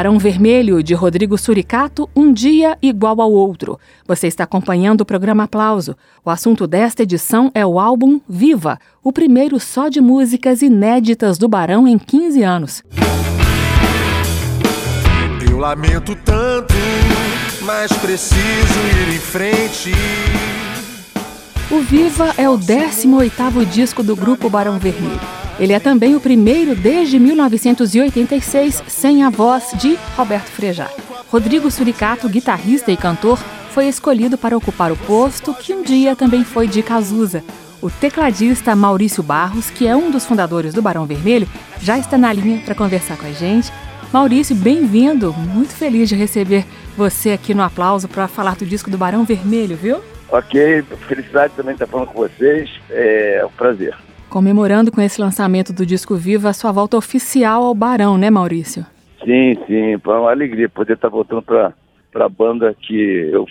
[0.00, 3.78] Barão Vermelho, de Rodrigo Suricato, Um Dia Igual ao Outro.
[4.08, 5.94] Você está acompanhando o programa Aplauso.
[6.24, 11.50] O assunto desta edição é o álbum Viva, o primeiro só de músicas inéditas do
[11.50, 12.82] Barão em 15 anos.
[15.46, 16.72] Eu lamento tanto,
[17.60, 19.92] mas preciso ir em frente.
[21.70, 25.39] O Viva é o 18º disco do grupo Barão Vermelho.
[25.60, 30.88] Ele é também o primeiro desde 1986 sem a voz de Roberto Frejá.
[31.28, 33.38] Rodrigo Suricato, guitarrista e cantor,
[33.68, 37.44] foi escolhido para ocupar o posto que um dia também foi de Cazuza.
[37.82, 41.46] O tecladista Maurício Barros, que é um dos fundadores do Barão Vermelho,
[41.78, 43.70] já está na linha para conversar com a gente.
[44.10, 45.30] Maurício, bem-vindo!
[45.34, 46.64] Muito feliz de receber
[46.96, 50.00] você aqui no aplauso para falar do disco do Barão Vermelho, viu?
[50.30, 53.94] Ok, felicidade também estar falando com vocês, é um prazer.
[54.30, 58.86] Comemorando com esse lançamento do disco Viva a sua volta oficial ao Barão, né, Maurício?
[59.24, 61.74] Sim, sim, foi uma alegria poder estar voltando para
[62.14, 63.44] a banda que eu,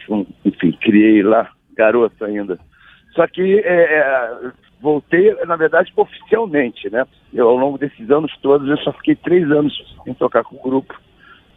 [0.46, 2.58] enfim, criei lá, garoto ainda.
[3.14, 4.52] Só que é, é,
[4.82, 7.06] voltei, na verdade, oficialmente, né?
[7.34, 9.74] Eu, ao longo desses anos todos, eu só fiquei três anos
[10.06, 10.98] sem tocar com o grupo.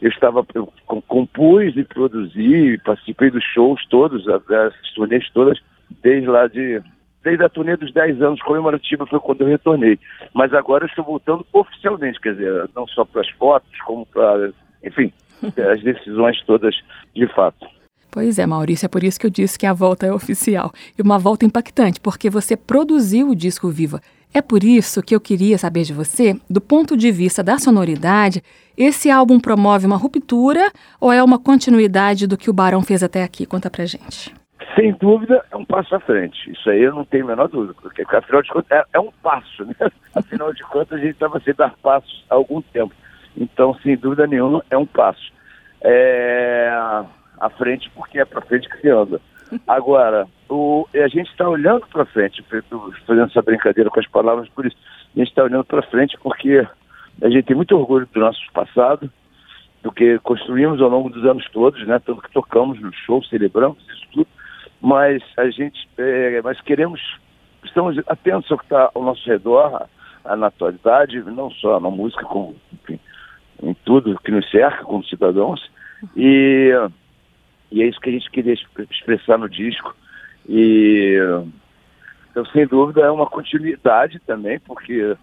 [0.01, 0.73] Eu estava, eu
[1.07, 5.61] compus e produzi, participei dos shows todos, das turnês todas,
[6.03, 6.83] desde lá de
[7.23, 9.99] desde a turnê dos 10 anos comemorativa foi quando eu retornei.
[10.35, 14.53] Mas agora eu estou voltando oficialmente, quer dizer, não só para as fotos, como para,
[14.83, 15.13] enfim,
[15.73, 16.75] as decisões todas
[17.15, 17.67] de fato.
[18.11, 20.71] Pois é, Maurício, é por isso que eu disse que a volta é oficial.
[20.99, 24.03] E uma volta impactante, porque você produziu o disco Viva.
[24.35, 28.43] É por isso que eu queria saber de você, do ponto de vista da sonoridade,
[28.77, 30.71] esse álbum promove uma ruptura
[31.01, 33.47] ou é uma continuidade do que o Barão fez até aqui?
[33.47, 34.33] Conta pra gente.
[34.75, 36.51] Sem dúvida, é um passo à frente.
[36.51, 39.11] Isso aí eu não tenho a menor dúvida, porque afinal de contas é, é um
[39.23, 39.75] passo, né?
[40.15, 42.95] Afinal de contas, a gente estava sem dar passos há algum tempo.
[43.37, 45.33] Então, sem dúvida nenhuma, é um passo.
[45.81, 46.71] É...
[47.41, 49.21] À frente, porque é para frente que se anda.
[49.67, 50.87] Agora, o...
[50.95, 52.45] a gente está olhando para frente,
[53.07, 54.77] fazendo essa brincadeira com as palavras, por isso,
[55.15, 56.67] a gente está olhando para frente porque
[57.23, 59.11] a gente tem muito orgulho do nosso passado,
[59.83, 61.99] do que construímos ao longo dos anos todos, né?
[62.05, 64.29] Tanto que tocamos no show, celebramos isso tudo
[64.83, 67.01] mas a gente, é, mas queremos,
[67.65, 69.87] estamos atentos ao que está ao nosso redor,
[70.25, 72.99] na atualidade, não só na música, como enfim,
[73.63, 75.71] em tudo que nos cerca como cidadãos,
[76.17, 76.73] e,
[77.71, 78.55] e é isso que a gente queria
[78.91, 79.95] expressar no disco.
[80.49, 81.17] E
[82.31, 85.17] então, sem dúvida, é uma continuidade também, porque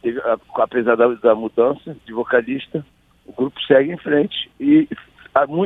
[0.00, 0.20] teve,
[0.54, 2.84] apesar da, da mudança de vocalista,
[3.26, 4.88] o grupo segue em frente e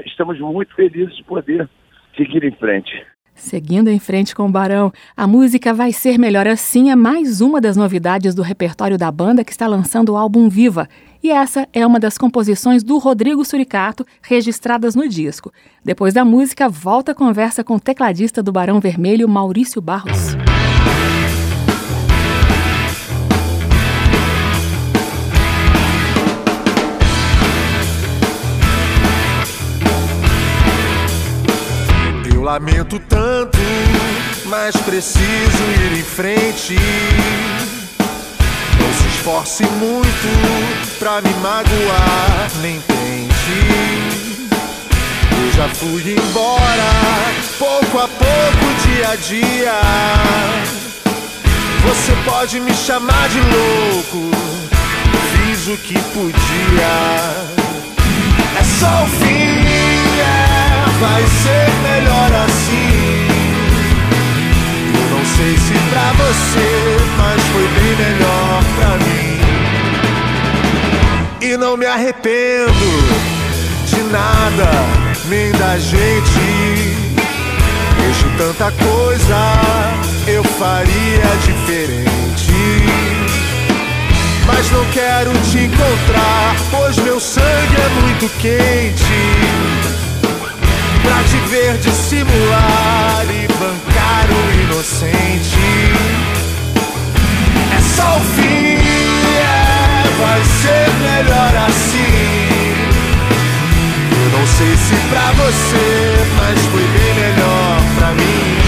[0.07, 1.69] estamos muito felizes de poder
[2.17, 3.07] seguir em frente.
[3.39, 7.61] Seguindo em frente com o Barão, a música Vai Ser Melhor Assim é mais uma
[7.61, 10.89] das novidades do repertório da banda que está lançando o álbum Viva.
[11.23, 15.53] E essa é uma das composições do Rodrigo Suricato registradas no disco.
[15.85, 20.37] Depois da música, volta a conversa com o tecladista do Barão Vermelho, Maurício Barros.
[32.59, 33.57] Lamento tanto,
[34.47, 35.23] mas preciso
[35.81, 36.75] ir em frente.
[38.81, 43.61] Não se esforce muito pra me magoar, nem tente.
[45.41, 46.91] Eu já fui embora,
[47.61, 49.81] pouco a pouco, dia a dia.
[51.85, 54.33] Você pode me chamar de louco,
[55.33, 56.89] fiz o que podia.
[58.59, 59.59] É só o fim,
[60.21, 60.48] é,
[61.01, 63.29] vai ser melhor assim.
[64.95, 66.71] Eu não sei se pra você,
[67.17, 69.39] mas foi bem melhor pra mim.
[71.41, 72.89] E não me arrependo
[73.87, 74.71] de nada,
[75.29, 76.99] nem da gente.
[77.97, 79.37] Vejo tanta coisa,
[80.27, 82.09] eu faria diferente.
[84.47, 89.88] Mas não quero te encontrar, pois meu sangue é muito quente
[91.09, 95.59] pra te ver dissimular e bancar o inocente.
[97.75, 98.77] É só o fim,
[99.39, 102.59] é, vai ser melhor assim.
[104.21, 108.59] Eu não sei se pra você, mas foi bem melhor pra mim.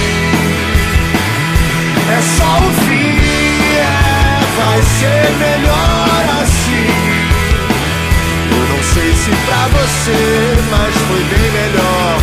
[2.08, 3.18] É só o fim,
[3.76, 6.90] é, vai ser melhor assim.
[8.50, 12.19] Eu não sei se pra você, mas foi bem melhor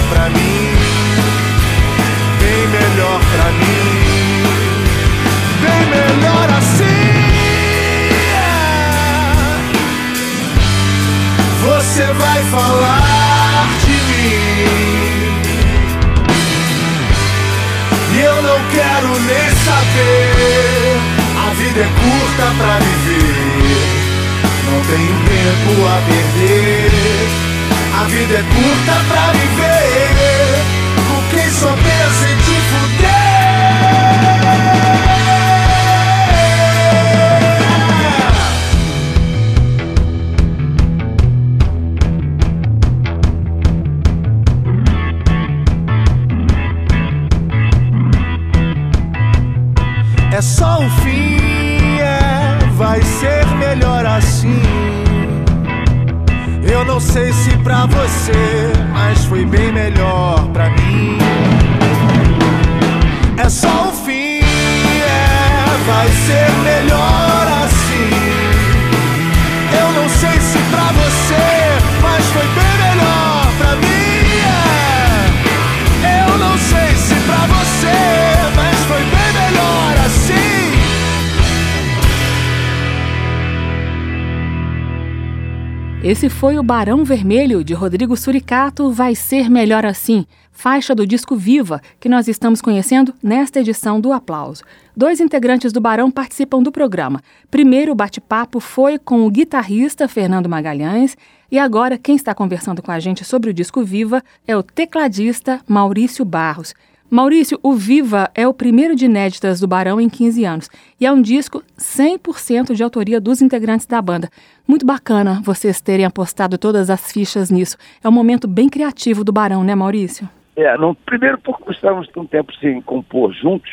[86.48, 91.82] foi o Barão Vermelho, de Rodrigo Suricato, Vai Ser Melhor Assim, faixa do disco Viva,
[92.00, 94.64] que nós estamos conhecendo nesta edição do Aplauso.
[94.96, 97.22] Dois integrantes do Barão participam do programa.
[97.52, 101.18] Primeiro, o bate-papo foi com o guitarrista Fernando Magalhães,
[101.52, 105.60] e agora quem está conversando com a gente sobre o disco Viva é o tecladista
[105.68, 106.74] Maurício Barros.
[107.10, 111.12] Maurício, o Viva é o primeiro de inéditas do Barão em 15 anos e é
[111.12, 114.30] um disco 100% de autoria dos integrantes da banda.
[114.68, 117.78] Muito bacana vocês terem apostado todas as fichas nisso.
[118.04, 120.28] É um momento bem criativo do Barão, né, Maurício?
[120.58, 123.72] É, não, primeiro porque estávamos um tempo sem compor juntos,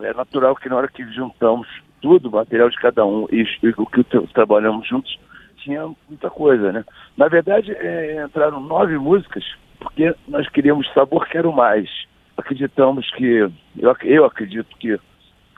[0.00, 1.66] é natural que na hora que juntamos
[2.00, 5.18] tudo, o material de cada um e, e o que trabalhamos juntos,
[5.56, 6.84] tinha muita coisa, né?
[7.16, 9.44] Na verdade, é, entraram nove músicas
[9.80, 11.88] porque nós queríamos sabor quero mais
[12.38, 13.52] acreditamos que, eu,
[14.02, 14.98] eu acredito que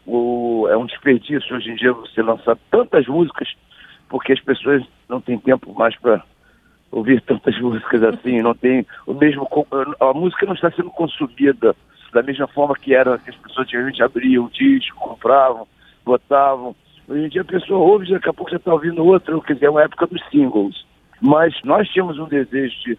[0.07, 3.49] o, é um desperdício hoje em dia você lançar tantas músicas,
[4.09, 6.22] porque as pessoas não têm tempo mais para
[6.91, 9.47] ouvir tantas músicas assim, não tem o mesmo
[10.01, 11.76] a música não está sendo consumida
[12.12, 15.68] da mesma forma que era que as pessoas antigamente abriam o disco, compravam,
[16.05, 16.74] botavam.
[17.07, 19.66] Hoje em dia a pessoa ouve daqui a pouco já está ouvindo outra, quer dizer,
[19.66, 20.85] é uma época dos singles.
[21.20, 22.99] Mas nós tínhamos um desejo de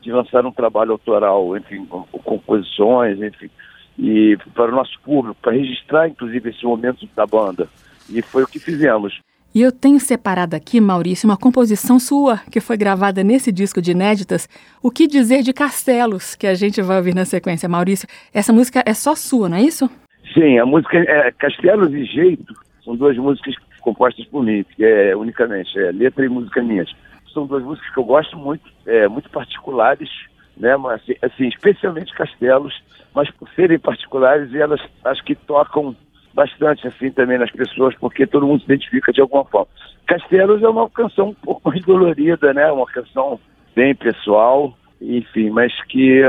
[0.00, 3.50] de lançar um trabalho autoral, enfim, com, com composições, enfim,
[3.98, 7.68] e para o nosso público, para registrar inclusive esse momento da banda.
[8.08, 9.20] E foi o que fizemos.
[9.54, 13.90] E eu tenho separado aqui, Maurício, uma composição sua que foi gravada nesse disco de
[13.90, 14.48] inéditas.
[14.80, 18.08] O que dizer de Castelos, que a gente vai ouvir na sequência, Maurício?
[18.32, 19.90] Essa música é só sua, não é isso?
[20.32, 25.76] Sim, a música é Castelos e Jeito são duas músicas compostas por mim, é unicamente,
[25.78, 26.90] é letra e música minhas
[27.32, 30.08] são duas músicas que eu gosto muito, é, muito particulares,
[30.56, 30.76] né?
[30.76, 32.74] Mas, assim, assim, especialmente Castelos,
[33.14, 35.96] mas por serem particulares, elas acho que tocam
[36.32, 39.68] bastante assim também nas pessoas, porque todo mundo se identifica de alguma forma.
[40.06, 42.70] Castelos é uma canção um pouco mais dolorida, né?
[42.70, 43.40] Uma canção
[43.74, 46.22] bem pessoal, enfim, mas que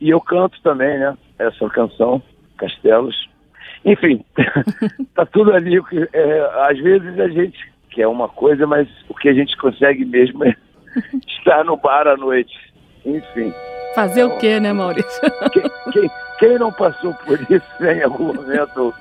[0.00, 1.16] e eu canto também, né?
[1.38, 2.22] Essa canção,
[2.58, 3.28] Castelos.
[3.84, 4.24] Enfim,
[5.14, 5.78] tá tudo ali.
[6.12, 10.04] É, às vezes a gente que é uma coisa, mas o que a gente consegue
[10.04, 10.54] mesmo é
[11.26, 12.54] estar no bar à noite.
[13.06, 13.50] Enfim.
[13.94, 15.22] Fazer então, o quê, né, Maurício?
[15.50, 18.92] Quem, quem, quem, não passou por isso em algum momento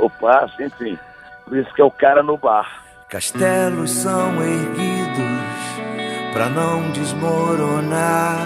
[0.00, 0.98] ou passa, enfim.
[1.44, 2.82] Por isso que é o cara no bar.
[3.08, 8.44] Castelos são erguidos para não desmoronar,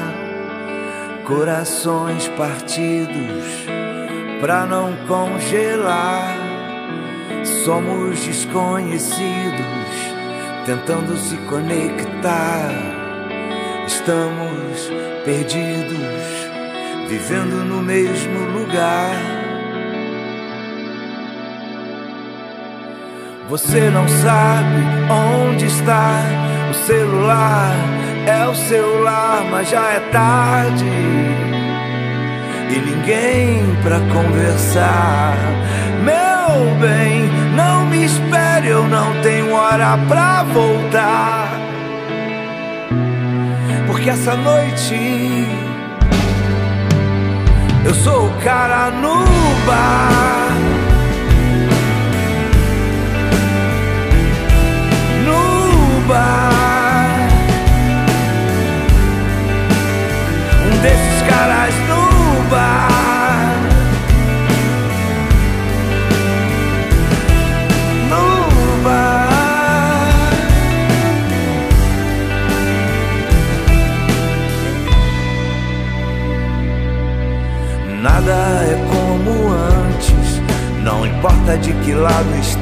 [1.26, 3.66] corações partidos
[4.42, 6.36] para não congelar.
[7.64, 9.83] Somos desconhecidos
[10.64, 12.70] tentando se conectar.
[13.86, 14.90] Estamos
[15.24, 15.98] perdidos,
[17.08, 19.14] vivendo no mesmo lugar.
[23.48, 26.20] Você não sabe onde está
[26.70, 27.74] o celular.
[28.26, 30.86] É o celular, mas já é tarde.
[32.70, 35.36] E ninguém pra conversar.
[36.02, 36.33] Meu
[36.80, 41.48] bem, não me espere, eu não tenho hora pra voltar.
[43.86, 44.94] Porque essa noite
[47.84, 49.24] eu sou o cara no
[49.66, 50.52] bar.
[55.24, 57.28] No bar.
[60.66, 62.93] Um desses caras no bar.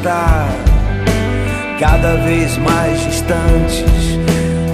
[0.03, 0.48] Está,
[1.78, 4.18] cada vez mais distantes,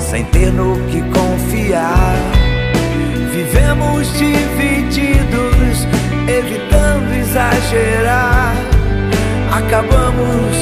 [0.01, 2.17] sem ter no que confiar.
[3.31, 5.87] Vivemos divididos,
[6.27, 8.55] evitando exagerar,
[9.53, 10.57] acabamos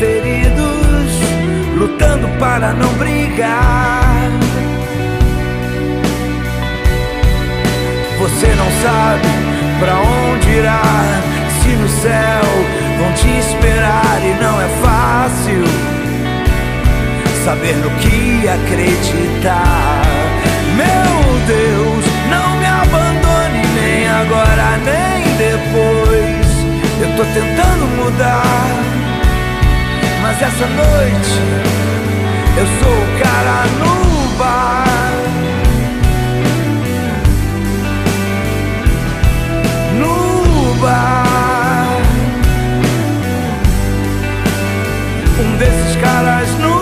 [0.00, 1.12] feridos,
[1.76, 4.18] lutando para não brigar.
[8.18, 9.48] Você não sabe
[9.78, 10.82] Pra onde irá?
[11.62, 15.64] Se no céu vão te esperar e não é fácil
[17.44, 20.02] saber no que acreditar.
[20.76, 26.48] Meu Deus, não me abandone nem agora nem depois.
[27.00, 28.42] Eu tô tentando mudar,
[30.22, 31.40] mas essa noite
[32.56, 34.84] eu sou o cara no bar.
[39.98, 41.37] No bar.
[45.40, 46.77] Um desses caras no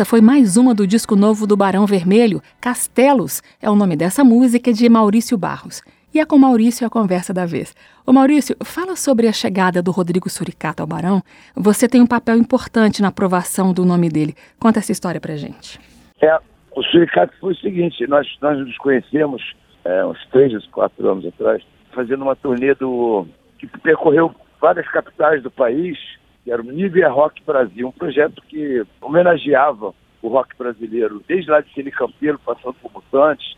[0.00, 4.24] Essa foi mais uma do disco novo do Barão Vermelho, Castelos, é o nome dessa
[4.24, 5.82] música de Maurício Barros.
[6.14, 7.76] E é com Maurício a conversa da vez.
[8.06, 11.20] Ô Maurício, fala sobre a chegada do Rodrigo Suricato ao Barão.
[11.54, 14.34] Você tem um papel importante na aprovação do nome dele.
[14.58, 15.78] Conta essa história pra gente.
[16.22, 16.34] É,
[16.74, 19.52] o Suricato foi o seguinte, nós, nós nos conhecemos
[19.84, 23.26] é, uns três, quatro anos atrás, fazendo uma turnê do,
[23.58, 25.98] que percorreu várias capitais do país,
[26.44, 31.60] que era o Nivea Rock Brasil, um projeto que homenageava o rock brasileiro, desde lá
[31.60, 33.56] de Cine Campeiro, passando por Mutantes,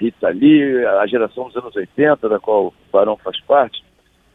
[0.00, 3.84] Rita Lee, a geração dos anos 80, da qual o Barão faz parte,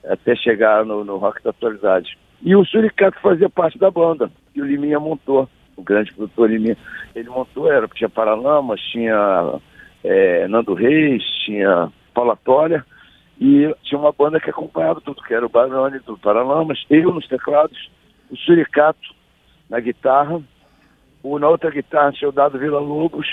[0.05, 2.17] até chegar no, no rock da atualidade.
[2.41, 6.77] E o Suricato fazia parte da banda, que o Liminha montou, o grande produtor Liminha.
[7.15, 9.59] Ele montou, era, tinha Paralamas, tinha
[10.03, 12.85] é, Nando Reis, tinha Paula Toller,
[13.39, 17.27] e tinha uma banda que acompanhava tudo, que era o Barone do Paralamas, eu nos
[17.27, 17.89] teclados,
[18.29, 19.13] o Suricato
[19.69, 20.41] na guitarra,
[21.21, 23.27] o, na outra guitarra tinha o Dado Vila Lobos,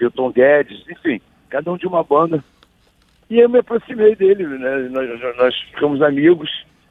[0.00, 2.42] Milton Guedes, enfim, cada um de uma banda.
[3.28, 4.88] E eu me aproximei dele, né?
[4.90, 6.50] Nós, nós ficamos amigos,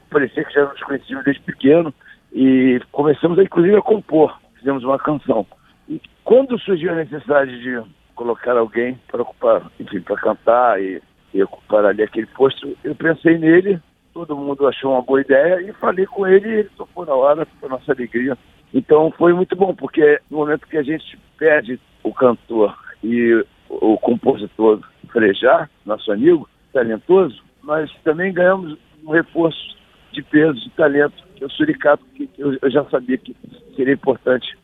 [0.10, 1.94] parecia que já nos conhecíamos desde pequeno,
[2.32, 5.46] e começamos, a, inclusive, a compor, fizemos uma canção.
[5.88, 7.82] E quando surgiu a necessidade de
[8.16, 11.02] colocar alguém para ocupar, enfim, para cantar e,
[11.44, 13.80] ocupar ali aquele posto, eu pensei nele,
[14.14, 17.46] todo mundo achou uma boa ideia e falei com ele e ele topou na hora,
[17.60, 18.38] para nossa alegria.
[18.74, 23.98] Então foi muito bom, porque no momento que a gente perde o cantor e o
[23.98, 24.80] compositor
[25.12, 29.76] Frejá, nosso amigo, talentoso, nós também ganhamos um reforço
[30.12, 33.36] de peso, de talento, que é o Suricato, que eu, eu já sabia que
[33.76, 34.58] seria importante.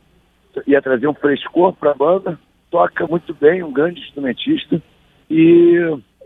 [0.68, 4.82] Ia trazer um frescor para a banda, toca muito bem, um grande instrumentista
[5.30, 5.78] e,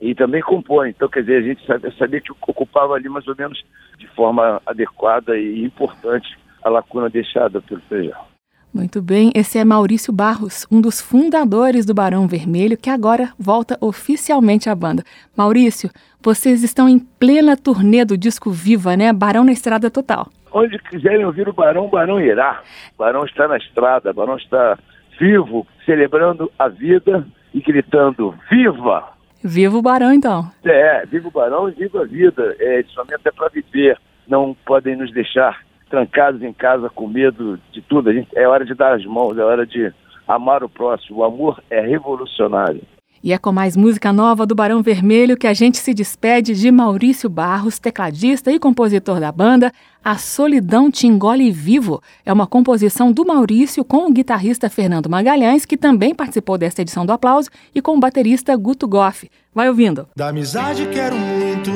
[0.01, 0.89] e também compõe.
[0.89, 3.63] Então, quer dizer, a gente sabia, sabia que ocupava ali mais ou menos
[3.97, 8.35] de forma adequada e importante a lacuna deixada pelo Feijão.
[8.73, 13.77] Muito bem, esse é Maurício Barros, um dos fundadores do Barão Vermelho, que agora volta
[13.79, 15.01] oficialmente à banda.
[15.37, 15.89] Maurício,
[16.21, 19.13] vocês estão em plena turnê do disco Viva, né?
[19.13, 20.27] Barão na estrada total.
[20.51, 22.61] Onde quiserem ouvir o Barão, o Barão irá.
[22.95, 24.77] O Barão está na estrada, o Barão está
[25.17, 29.14] vivo, celebrando a vida e gritando Viva!
[29.47, 30.49] Viva o Barão, então.
[30.63, 32.55] É, viva o Barão e viva a vida.
[32.57, 33.95] É, esse momento é para viver.
[34.27, 38.11] Não podem nos deixar trancados em casa com medo de tudo.
[38.11, 39.93] Gente, é hora de dar as mãos, é hora de
[40.27, 41.19] amar o próximo.
[41.19, 42.81] O amor é revolucionário.
[43.25, 46.69] E é com mais música nova do Barão Vermelho que a gente se despede de
[46.69, 49.71] Maurício Barros, tecladista e compositor da banda.
[50.03, 55.65] A Solidão Te Engole Vivo é uma composição do Maurício com o guitarrista Fernando Magalhães,
[55.65, 59.27] que também participou desta edição do Aplauso, e com o baterista Guto Goff.
[59.55, 60.07] Vai ouvindo.
[60.15, 61.71] Da amizade quero muito,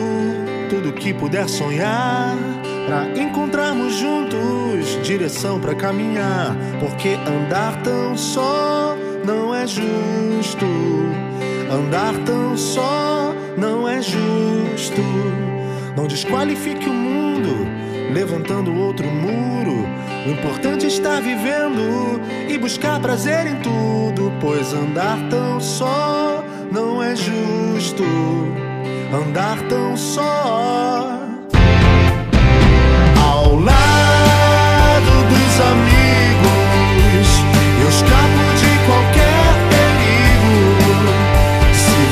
[0.69, 2.37] tudo que puder sonhar,
[2.85, 8.95] pra encontrarmos juntos direção pra caminhar, porque andar tão só
[9.25, 10.67] não é justo.
[11.71, 15.01] Andar tão só não é justo.
[15.95, 17.67] Não desqualifique o mundo
[18.11, 19.87] levantando outro muro.
[20.25, 27.03] O importante é estar vivendo e buscar prazer em tudo, pois andar tão só não
[27.03, 28.03] é justo.
[29.13, 31.19] Andar tão só
[33.23, 37.27] ao lado dos amigos,
[37.81, 38.38] eu escapo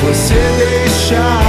[0.08, 1.40] você deixar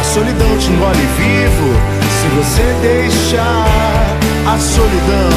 [0.00, 1.74] a solidão te engole vivo.
[2.20, 5.30] Se você deixar a solidão,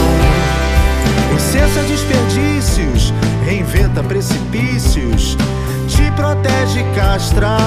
[1.33, 5.35] incessa desperdícios, reinventa precipícios,
[5.87, 7.57] te protege castra,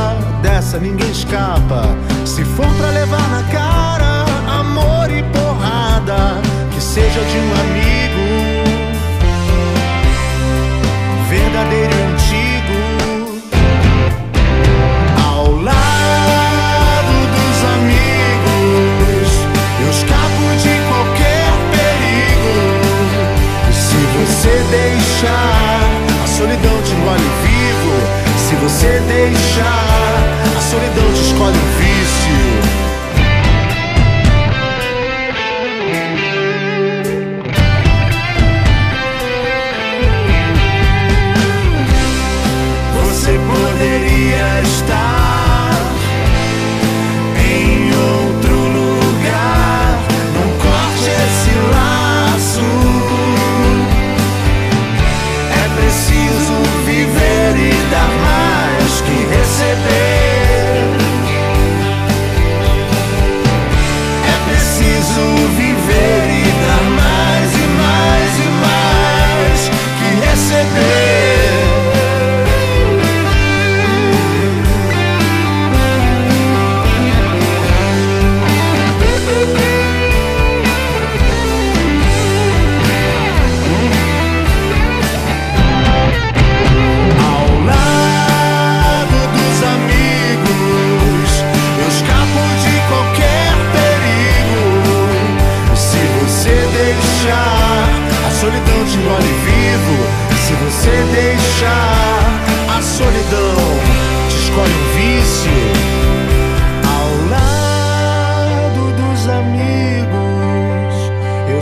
[0.42, 1.88] dessa ninguém escapa.
[2.24, 4.24] Se for pra levar na cara
[4.60, 6.40] amor e porrada,
[6.72, 7.93] que seja de um amigo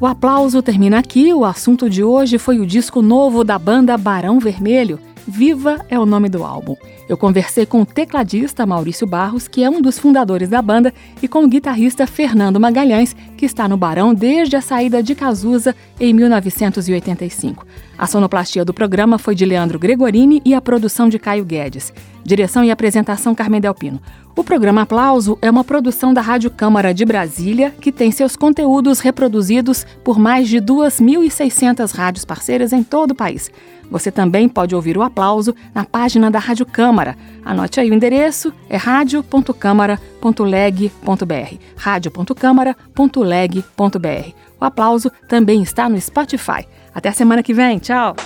[0.00, 1.34] O aplauso termina aqui.
[1.34, 5.00] O assunto de hoje foi o disco novo da banda Barão Vermelho.
[5.26, 6.76] Viva é o nome do álbum.
[7.08, 10.92] Eu conversei com o tecladista Maurício Barros, que é um dos fundadores da banda,
[11.22, 15.74] e com o guitarrista Fernando Magalhães, que está no Barão desde a saída de Cazuza
[15.98, 17.66] em 1985.
[17.96, 21.92] A sonoplastia do programa foi de Leandro Gregorini e a produção de Caio Guedes.
[22.22, 24.02] Direção e apresentação Carmen Delpino.
[24.36, 29.00] O programa Aplauso é uma produção da Rádio Câmara de Brasília, que tem seus conteúdos
[29.00, 33.50] reproduzidos por mais de 2.600 rádios parceiras em todo o país.
[33.90, 36.66] Você também pode ouvir o aplauso na página da Rádio
[36.98, 37.16] Câmara.
[37.44, 41.56] Anote aí o endereço, é radio.câmara.leg.br.
[41.76, 44.32] radio.câmara.leg.br.
[44.60, 46.66] O aplauso também está no Spotify.
[46.92, 47.78] Até a semana que vem.
[47.78, 48.16] Tchau.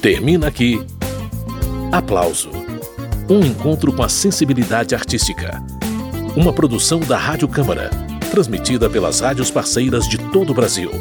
[0.00, 0.80] Termina aqui.
[1.90, 2.48] Aplauso.
[3.28, 5.60] Um encontro com a sensibilidade artística.
[6.36, 7.90] Uma produção da Rádio Câmara,
[8.30, 10.92] transmitida pelas rádios parceiras de todo o Brasil.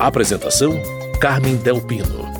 [0.00, 0.72] Apresentação:
[1.20, 2.33] Carmen Del Pino.